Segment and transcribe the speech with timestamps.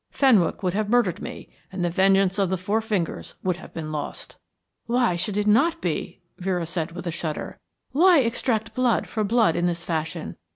[0.09, 3.91] Fenwick would have murdered me, and the vengeance of the Four Fingers would have been
[3.91, 4.35] lost."
[4.87, 7.59] "Why should it not be?" Vera said with a shudder.
[7.91, 10.37] "Why extract blood for blood in this fashion?